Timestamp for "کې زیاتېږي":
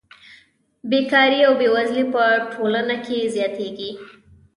3.05-3.89